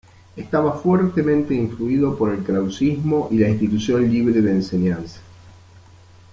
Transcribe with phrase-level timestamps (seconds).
[0.35, 5.19] Estaba fuertemente influido por el krausismo y la Institución Libre de Enseñanza.